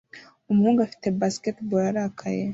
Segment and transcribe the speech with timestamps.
[0.49, 2.43] umuhungu afite basketball arakaye